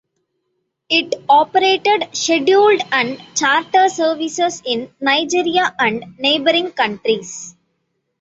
[0.89, 7.55] It operated scheduled and charter services in Nigeria and neighbouring countries.